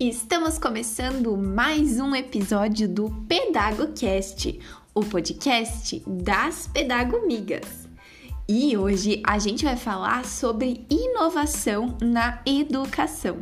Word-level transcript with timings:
Estamos 0.00 0.60
começando 0.60 1.36
mais 1.36 1.98
um 1.98 2.14
episódio 2.14 2.88
do 2.88 3.10
PedagoCast, 3.26 4.60
o 4.94 5.00
podcast 5.04 6.00
das 6.06 6.68
pedagomigas. 6.68 7.88
E 8.48 8.76
hoje 8.76 9.20
a 9.26 9.40
gente 9.40 9.64
vai 9.64 9.76
falar 9.76 10.24
sobre 10.24 10.86
inovação 10.88 11.98
na 12.00 12.40
educação. 12.46 13.38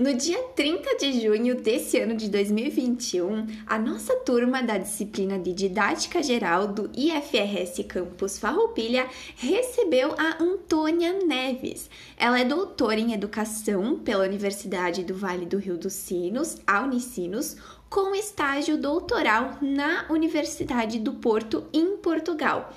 No 0.00 0.14
dia 0.14 0.42
30 0.56 0.96
de 0.96 1.20
junho 1.20 1.54
desse 1.60 1.98
ano 1.98 2.16
de 2.16 2.30
2021, 2.30 3.46
a 3.66 3.78
nossa 3.78 4.16
turma 4.16 4.62
da 4.62 4.78
disciplina 4.78 5.38
de 5.38 5.52
Didática 5.52 6.22
Geral 6.22 6.68
do 6.68 6.90
IFRS 6.96 7.84
Campus 7.84 8.38
Farroupilha 8.38 9.06
recebeu 9.36 10.14
a 10.16 10.42
Antônia 10.42 11.12
Neves. 11.22 11.90
Ela 12.16 12.40
é 12.40 12.46
doutora 12.46 12.98
em 12.98 13.12
Educação 13.12 13.98
pela 13.98 14.24
Universidade 14.24 15.04
do 15.04 15.14
Vale 15.14 15.44
do 15.44 15.58
Rio 15.58 15.76
dos 15.76 15.92
Sinos, 15.92 16.56
a 16.66 16.80
Unicinos, 16.80 17.58
com 17.90 18.14
estágio 18.14 18.78
doutoral 18.78 19.58
na 19.60 20.06
Universidade 20.08 20.98
do 20.98 21.12
Porto, 21.12 21.66
em 21.74 21.98
Portugal 21.98 22.72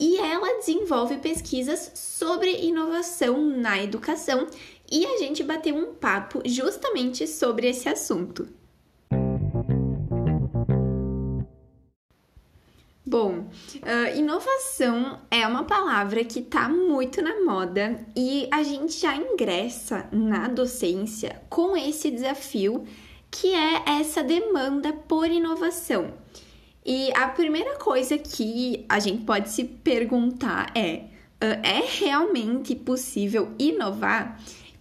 e 0.00 0.16
ela 0.18 0.58
desenvolve 0.58 1.16
pesquisas 1.16 1.90
sobre 1.94 2.64
inovação 2.64 3.44
na 3.44 3.82
educação 3.82 4.46
e 4.90 5.06
a 5.06 5.18
gente 5.18 5.42
bateu 5.42 5.74
um 5.74 5.94
papo 5.94 6.42
justamente 6.44 7.26
sobre 7.26 7.68
esse 7.68 7.88
assunto. 7.88 8.48
Bom, 13.10 13.38
uh, 13.38 14.18
inovação 14.18 15.20
é 15.30 15.46
uma 15.46 15.64
palavra 15.64 16.22
que 16.24 16.40
está 16.40 16.68
muito 16.68 17.22
na 17.22 17.42
moda 17.42 18.04
e 18.14 18.46
a 18.50 18.62
gente 18.62 19.00
já 19.00 19.16
ingressa 19.16 20.06
na 20.12 20.46
docência 20.46 21.40
com 21.48 21.74
esse 21.74 22.10
desafio 22.10 22.84
que 23.30 23.54
é 23.54 23.82
essa 23.98 24.22
demanda 24.22 24.92
por 24.92 25.26
inovação. 25.30 26.12
E 26.84 27.10
a 27.14 27.28
primeira 27.28 27.76
coisa 27.76 28.18
que 28.18 28.84
a 28.88 28.98
gente 28.98 29.24
pode 29.24 29.48
se 29.48 29.64
perguntar 29.64 30.70
é: 30.74 31.04
uh, 31.42 31.60
é 31.62 31.82
realmente 31.86 32.74
possível 32.74 33.54
inovar? 33.58 34.38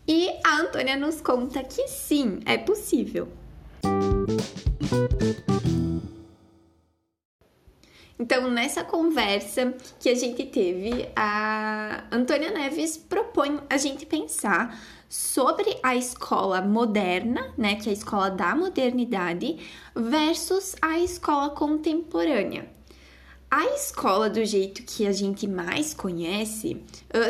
E 0.08 0.30
a 0.42 0.62
Antônia 0.62 0.96
nos 0.96 1.20
conta 1.20 1.62
que 1.64 1.86
sim, 1.90 2.40
é 2.46 2.58
possível. 2.58 3.28
Então, 8.18 8.50
nessa 8.50 8.86
conversa 8.86 9.74
que 10.00 10.08
a 10.08 10.16
gente 10.16 10.46
teve, 10.46 11.10
a 11.14 12.06
Antônia 12.10 12.52
Neves 12.52 12.98
propõe 12.98 13.60
a 13.70 13.78
gente 13.78 14.06
pensar 14.06 14.80
sobre 15.10 15.78
a 15.84 15.94
escola 15.94 16.62
moderna, 16.62 17.54
né, 17.58 17.76
que 17.76 17.90
é 17.90 17.92
a 17.92 17.94
escola 17.94 18.32
da 18.32 18.56
modernidade, 18.56 19.58
versus 19.94 20.76
a 20.82 20.98
escola 21.00 21.50
contemporânea. 21.50 22.77
A 23.50 23.66
escola, 23.68 24.30
do 24.30 24.44
jeito 24.44 24.84
que 24.84 25.08
a 25.08 25.12
gente 25.14 25.48
mais 25.48 25.94
conhece, 25.94 26.84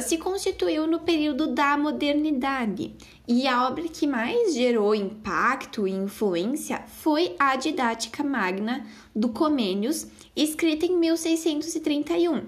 se 0.03 0.17
constituiu 0.17 0.87
no 0.87 1.01
período 1.01 1.45
da 1.53 1.77
modernidade 1.77 2.95
e 3.27 3.47
a 3.47 3.67
obra 3.67 3.83
que 3.87 4.07
mais 4.07 4.55
gerou 4.55 4.95
impacto 4.95 5.87
e 5.87 5.91
influência 5.91 6.83
foi 6.87 7.35
a 7.37 7.55
Didática 7.55 8.23
Magna 8.23 8.83
do 9.15 9.29
Comênios, 9.29 10.07
escrita 10.35 10.87
em 10.87 10.97
1631. 10.97 12.45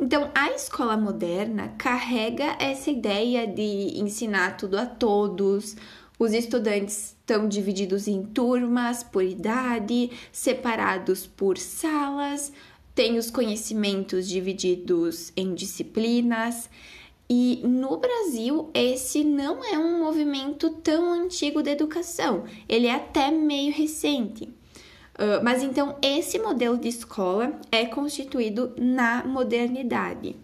Então, 0.00 0.32
a 0.34 0.50
escola 0.50 0.96
moderna 0.96 1.74
carrega 1.78 2.56
essa 2.58 2.90
ideia 2.90 3.46
de 3.46 3.96
ensinar 4.00 4.56
tudo 4.56 4.76
a 4.76 4.86
todos, 4.86 5.76
os 6.18 6.32
estudantes 6.32 7.14
estão 7.20 7.46
divididos 7.46 8.08
em 8.08 8.24
turmas 8.24 9.04
por 9.04 9.22
idade, 9.22 10.10
separados 10.32 11.28
por 11.28 11.56
salas, 11.56 12.52
tem 12.98 13.16
os 13.16 13.30
conhecimentos 13.30 14.28
divididos 14.28 15.32
em 15.36 15.54
disciplinas. 15.54 16.68
E 17.30 17.62
no 17.64 17.96
Brasil, 17.96 18.70
esse 18.74 19.22
não 19.22 19.64
é 19.64 19.78
um 19.78 20.00
movimento 20.00 20.68
tão 20.70 21.12
antigo 21.12 21.62
da 21.62 21.70
educação, 21.70 22.42
ele 22.68 22.88
é 22.88 22.94
até 22.96 23.30
meio 23.30 23.72
recente. 23.72 24.46
Uh, 25.14 25.38
mas 25.44 25.62
então, 25.62 25.96
esse 26.02 26.40
modelo 26.40 26.76
de 26.76 26.88
escola 26.88 27.60
é 27.70 27.86
constituído 27.86 28.74
na 28.76 29.22
modernidade. 29.24 30.34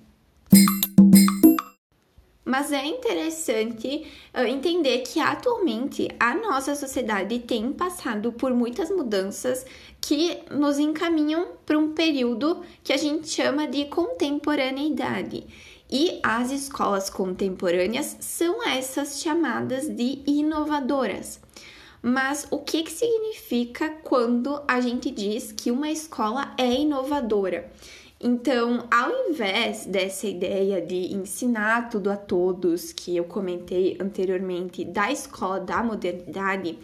Mas 2.45 2.71
é 2.73 2.85
interessante 2.85 4.07
uh, 4.35 4.41
entender 4.47 4.99
que 4.99 5.19
atualmente 5.19 6.09
a 6.21 6.35
nossa 6.35 6.75
sociedade 6.75 7.39
tem 7.39 7.73
passado 7.73 8.33
por 8.33 8.53
muitas 8.53 8.91
mudanças 8.91 9.65
que 9.99 10.41
nos 10.51 10.79
encaminham 10.79 11.53
para 11.65 11.79
um 11.79 11.95
período 11.95 12.63
que 12.83 12.93
a 12.93 12.99
gente 12.99 13.29
chama 13.29 13.67
de 13.67 13.87
contemporaneidade. 13.87 15.47
E 15.91 16.21
as 16.23 16.51
escolas 16.51 17.09
contemporâneas 17.09 18.17
são 18.21 18.67
essas 18.69 19.21
chamadas 19.21 19.89
de 19.89 20.23
inovadoras. 20.27 21.41
Mas 22.03 22.47
o 22.51 22.59
que, 22.59 22.83
que 22.83 22.93
significa 22.93 23.89
quando 24.03 24.61
a 24.69 24.79
gente 24.79 25.11
diz 25.11 25.53
que 25.53 25.71
uma 25.71 25.91
escola 25.91 26.55
é 26.59 26.71
inovadora? 26.71 27.71
Então, 28.27 28.89
ao 28.91 29.29
invés 29.29 29.85
dessa 29.85 30.27
ideia 30.27 30.81
de 30.81 31.13
ensinar 31.13 31.91
tudo 31.91 32.11
a 32.11 32.17
todos, 32.17 32.91
que 32.91 33.15
eu 33.15 33.25
comentei 33.25 33.99
anteriormente, 34.01 34.83
da 34.83 35.13
escola 35.13 35.61
da 35.61 35.83
modernidade, 35.83 36.79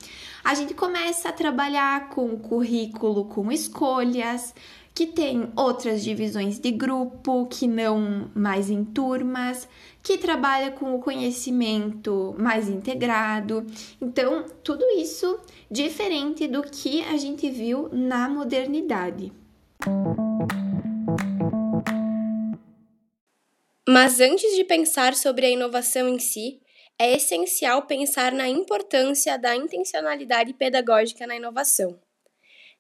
a 0.45 0.55
gente 0.55 0.75
começa 0.75 1.31
a 1.31 1.33
trabalhar 1.33 2.11
com 2.11 2.37
currículo 2.37 3.25
com 3.25 3.51
escolhas, 3.51 4.55
que 4.95 5.07
tem 5.07 5.51
outras 5.57 6.05
divisões 6.05 6.59
de 6.59 6.71
grupo, 6.73 7.47
que 7.47 7.67
não 7.67 8.31
mais 8.35 8.69
em 8.69 8.85
turmas, 8.85 9.67
que 10.03 10.19
trabalha 10.19 10.71
com 10.73 10.95
o 10.95 10.99
conhecimento 10.99 12.35
mais 12.39 12.69
integrado. 12.69 13.65
Então, 13.99 14.45
tudo 14.63 14.85
isso 14.99 15.41
diferente 15.71 16.47
do 16.47 16.63
que 16.63 17.03
a 17.05 17.17
gente 17.17 17.49
viu 17.49 17.89
na 17.91 18.29
modernidade. 18.29 19.33
Mas 23.93 24.21
antes 24.21 24.55
de 24.55 24.63
pensar 24.63 25.17
sobre 25.17 25.47
a 25.47 25.51
inovação 25.51 26.09
em 26.09 26.21
si, 26.21 26.61
é 26.97 27.17
essencial 27.17 27.89
pensar 27.89 28.31
na 28.31 28.49
importância 28.49 29.37
da 29.37 29.57
intencionalidade 29.57 30.55
pedagógica 30.55 31.27
na 31.27 31.35
inovação. 31.35 31.99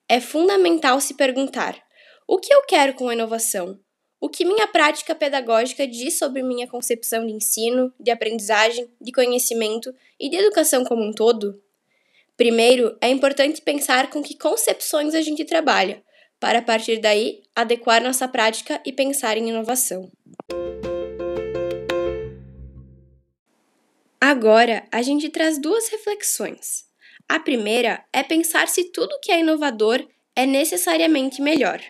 É 0.08 0.20
fundamental 0.20 1.00
se 1.00 1.14
perguntar: 1.14 1.82
o 2.28 2.38
que 2.38 2.54
eu 2.54 2.62
quero 2.62 2.94
com 2.94 3.08
a 3.08 3.12
inovação? 3.12 3.76
O 4.20 4.28
que 4.28 4.44
minha 4.44 4.68
prática 4.68 5.12
pedagógica 5.12 5.84
diz 5.84 6.16
sobre 6.16 6.44
minha 6.44 6.68
concepção 6.68 7.26
de 7.26 7.32
ensino, 7.32 7.92
de 7.98 8.12
aprendizagem, 8.12 8.88
de 9.00 9.10
conhecimento 9.10 9.92
e 10.16 10.30
de 10.30 10.36
educação 10.36 10.84
como 10.84 11.02
um 11.02 11.12
todo? 11.12 11.60
Primeiro, 12.36 12.96
é 13.00 13.08
importante 13.08 13.60
pensar 13.60 14.10
com 14.10 14.22
que 14.22 14.38
concepções 14.38 15.16
a 15.16 15.20
gente 15.20 15.44
trabalha, 15.44 16.04
para 16.38 16.60
a 16.60 16.62
partir 16.62 16.98
daí 16.98 17.42
adequar 17.52 18.00
nossa 18.00 18.28
prática 18.28 18.80
e 18.86 18.92
pensar 18.92 19.36
em 19.36 19.48
inovação. 19.48 20.08
Agora, 24.30 24.84
a 24.92 25.02
gente 25.02 25.28
traz 25.28 25.60
duas 25.60 25.88
reflexões. 25.88 26.84
A 27.28 27.40
primeira 27.40 28.04
é 28.12 28.22
pensar 28.22 28.68
se 28.68 28.84
tudo 28.84 29.18
que 29.20 29.32
é 29.32 29.40
inovador 29.40 30.06
é 30.36 30.46
necessariamente 30.46 31.42
melhor. 31.42 31.82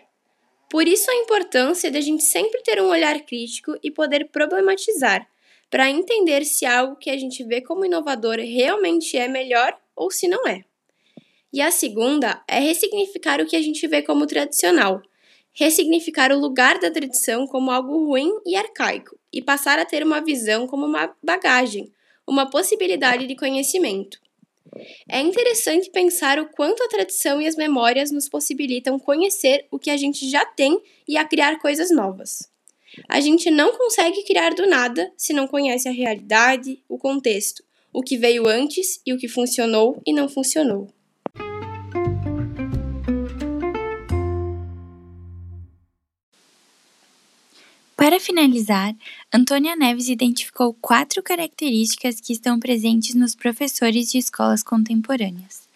Por 0.70 0.88
isso 0.88 1.10
a 1.10 1.16
importância 1.16 1.90
de 1.90 1.98
a 1.98 2.00
gente 2.00 2.22
sempre 2.22 2.62
ter 2.62 2.80
um 2.80 2.88
olhar 2.88 3.20
crítico 3.26 3.74
e 3.82 3.90
poder 3.90 4.30
problematizar, 4.30 5.28
para 5.68 5.90
entender 5.90 6.46
se 6.46 6.64
algo 6.64 6.96
que 6.96 7.10
a 7.10 7.18
gente 7.18 7.44
vê 7.44 7.60
como 7.60 7.84
inovador 7.84 8.36
realmente 8.36 9.18
é 9.18 9.28
melhor 9.28 9.78
ou 9.94 10.10
se 10.10 10.26
não 10.26 10.48
é. 10.48 10.64
E 11.52 11.60
a 11.60 11.70
segunda 11.70 12.42
é 12.48 12.58
ressignificar 12.58 13.42
o 13.42 13.46
que 13.46 13.54
a 13.54 13.60
gente 13.60 13.86
vê 13.86 14.00
como 14.00 14.26
tradicional, 14.26 15.02
ressignificar 15.52 16.32
o 16.32 16.40
lugar 16.40 16.78
da 16.78 16.90
tradição 16.90 17.46
como 17.46 17.70
algo 17.70 18.06
ruim 18.06 18.32
e 18.46 18.56
arcaico 18.56 19.18
e 19.30 19.42
passar 19.42 19.78
a 19.78 19.84
ter 19.84 20.02
uma 20.02 20.24
visão 20.24 20.66
como 20.66 20.86
uma 20.86 21.14
bagagem, 21.22 21.92
uma 22.26 22.48
possibilidade 22.48 23.26
de 23.26 23.34
conhecimento. 23.34 24.18
É 25.08 25.20
interessante 25.20 25.90
pensar 25.90 26.38
o 26.38 26.48
quanto 26.48 26.82
a 26.82 26.88
tradição 26.88 27.40
e 27.40 27.46
as 27.46 27.56
memórias 27.56 28.10
nos 28.10 28.28
possibilitam 28.28 28.98
conhecer 28.98 29.66
o 29.70 29.78
que 29.78 29.90
a 29.90 29.96
gente 29.96 30.28
já 30.30 30.44
tem 30.44 30.80
e 31.08 31.16
a 31.16 31.24
criar 31.24 31.58
coisas 31.58 31.90
novas. 31.90 32.48
A 33.08 33.20
gente 33.20 33.50
não 33.50 33.76
consegue 33.76 34.22
criar 34.24 34.54
do 34.54 34.66
nada 34.66 35.12
se 35.16 35.32
não 35.32 35.46
conhece 35.46 35.88
a 35.88 35.92
realidade, 35.92 36.82
o 36.88 36.98
contexto, 36.98 37.64
o 37.92 38.02
que 38.02 38.16
veio 38.16 38.46
antes 38.46 39.00
e 39.04 39.12
o 39.12 39.18
que 39.18 39.28
funcionou 39.28 40.00
e 40.06 40.12
não 40.12 40.28
funcionou. 40.28 40.88
Para 48.10 48.18
finalizar, 48.18 48.92
Antônia 49.32 49.76
Neves 49.76 50.08
identificou 50.08 50.74
quatro 50.74 51.22
características 51.22 52.20
que 52.20 52.32
estão 52.32 52.58
presentes 52.58 53.14
nos 53.14 53.36
professores 53.36 54.10
de 54.10 54.18
escolas 54.18 54.64
contemporâneas. 54.64 55.68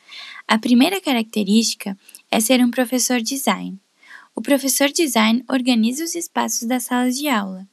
A 0.48 0.58
primeira 0.58 1.00
característica 1.00 1.96
é 2.28 2.40
ser 2.40 2.58
um 2.60 2.72
professor 2.72 3.20
design. 3.20 3.78
O 4.34 4.42
professor 4.42 4.88
design 4.90 5.44
organiza 5.48 6.02
os 6.02 6.16
espaços 6.16 6.66
das 6.66 6.82
salas 6.82 7.16
de 7.16 7.28
aula. 7.28 7.68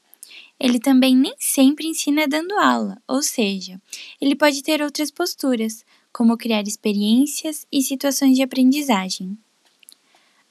Ele 0.59 0.79
também 0.79 1.15
nem 1.15 1.33
sempre 1.39 1.87
ensina 1.87 2.27
dando 2.27 2.53
aula, 2.59 3.01
ou 3.07 3.23
seja, 3.23 3.81
ele 4.21 4.35
pode 4.35 4.61
ter 4.61 4.79
outras 4.83 5.09
posturas, 5.09 5.83
como 6.13 6.37
criar 6.37 6.67
experiências 6.67 7.65
e 7.71 7.81
situações 7.81 8.35
de 8.35 8.43
aprendizagem. 8.43 9.35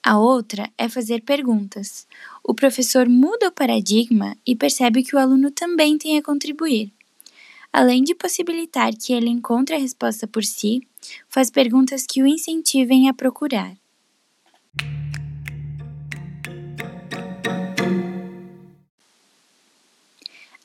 A 0.02 0.19
outra 0.19 0.70
é 0.79 0.88
fazer 0.88 1.23
perguntas. 1.23 2.06
O 2.43 2.55
professor 2.55 3.06
muda 3.08 3.49
o 3.49 3.52
paradigma 3.52 4.35
e 4.47 4.56
percebe 4.56 5.02
que 5.02 5.14
o 5.14 5.19
aluno 5.19 5.50
também 5.50 5.99
tem 5.99 6.17
a 6.17 6.23
contribuir. 6.23 6.91
Além 7.73 8.02
de 8.02 8.14
possibilitar 8.14 8.94
que 8.97 9.12
ele 9.12 9.29
encontre 9.29 9.76
a 9.76 9.79
resposta 9.79 10.26
por 10.26 10.43
si, 10.43 10.81
faz 11.29 11.50
perguntas 11.50 12.06
que 12.06 12.23
o 12.23 12.26
incentivem 12.26 13.08
a 13.08 13.14
procurar. 13.14 13.76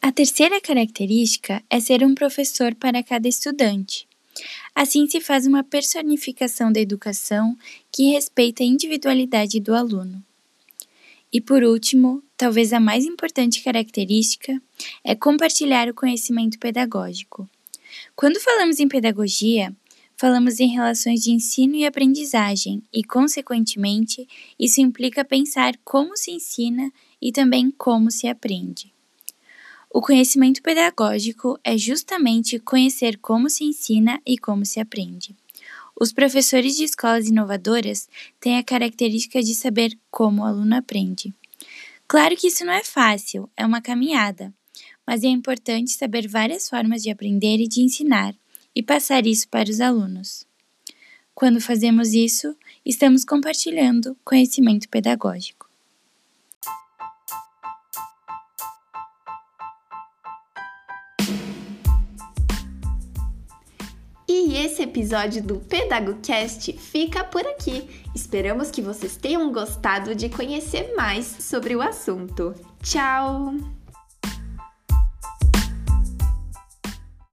A 0.01 0.11
terceira 0.11 0.61
característica 0.61 1.61
é 1.69 1.79
ser 1.79 2.03
um 2.03 2.15
professor 2.15 2.73
para 2.73 3.03
cada 3.03 3.27
estudante. 3.27 4.07
Assim 4.75 5.07
se 5.07 5.21
faz 5.21 5.47
uma 5.47 5.63
personificação 5.63 6.69
da 6.69 6.81
educação 6.81 7.57
que 7.89 8.11
respeita 8.11 8.61
a 8.61 8.65
individualidade 8.65 9.61
do 9.61 9.73
aluno. 9.73 10.21
E 11.31 11.39
por 11.39 11.63
último, 11.63 12.21
talvez 12.35 12.73
a 12.73 12.79
mais 12.79 13.05
importante 13.05 13.63
característica 13.63 14.61
é 15.01 15.15
compartilhar 15.15 15.89
o 15.89 15.93
conhecimento 15.93 16.59
pedagógico. 16.59 17.49
Quando 18.15 18.39
falamos 18.39 18.79
em 18.79 18.87
pedagogia, 18.87 19.73
falamos 20.17 20.59
em 20.59 20.67
relações 20.67 21.21
de 21.21 21.31
ensino 21.31 21.75
e 21.75 21.85
aprendizagem, 21.85 22.83
e, 22.93 23.03
consequentemente, 23.03 24.27
isso 24.59 24.81
implica 24.81 25.23
pensar 25.23 25.77
como 25.83 26.17
se 26.17 26.31
ensina 26.31 26.91
e 27.21 27.31
também 27.31 27.71
como 27.71 28.11
se 28.11 28.27
aprende. 28.27 28.94
O 29.89 30.01
conhecimento 30.01 30.61
pedagógico 30.61 31.57
é 31.63 31.77
justamente 31.77 32.59
conhecer 32.59 33.17
como 33.17 33.49
se 33.49 33.63
ensina 33.63 34.21
e 34.25 34.37
como 34.37 34.65
se 34.65 34.79
aprende. 34.79 35.35
Os 35.99 36.11
professores 36.11 36.75
de 36.75 36.83
escolas 36.83 37.27
inovadoras 37.27 38.09
têm 38.39 38.57
a 38.57 38.63
característica 38.63 39.41
de 39.41 39.55
saber 39.55 39.97
como 40.11 40.41
o 40.41 40.45
aluno 40.45 40.75
aprende. 40.75 41.33
Claro 42.07 42.35
que 42.35 42.47
isso 42.47 42.65
não 42.65 42.73
é 42.73 42.83
fácil, 42.83 43.49
é 43.55 43.65
uma 43.65 43.81
caminhada, 43.81 44.53
mas 45.07 45.23
é 45.23 45.27
importante 45.27 45.91
saber 45.91 46.27
várias 46.27 46.67
formas 46.67 47.01
de 47.01 47.09
aprender 47.09 47.57
e 47.59 47.67
de 47.67 47.81
ensinar 47.81 48.35
e 48.75 48.83
passar 48.83 49.25
isso 49.25 49.47
para 49.47 49.69
os 49.69 49.79
alunos. 49.79 50.45
Quando 51.33 51.61
fazemos 51.61 52.13
isso, 52.13 52.55
estamos 52.85 53.23
compartilhando 53.23 54.17
conhecimento 54.23 54.87
pedagógico. 54.89 55.64
E 64.37 64.57
esse 64.57 64.83
episódio 64.83 65.41
do 65.41 65.55
PedagoCast 65.61 66.73
fica 66.73 67.23
por 67.23 67.47
aqui. 67.47 67.87
Esperamos 68.13 68.69
que 68.69 68.81
vocês 68.81 69.15
tenham 69.15 69.49
gostado 69.49 70.13
de 70.13 70.27
conhecer 70.27 70.93
mais 70.93 71.25
sobre 71.25 71.73
o 71.73 71.81
assunto. 71.81 72.53
Tchau! 72.83 73.74